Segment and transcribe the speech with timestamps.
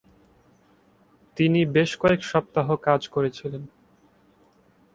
[1.37, 3.63] তিনি বেশ কয়েক সপ্তাহ কাজ করেছিলেন।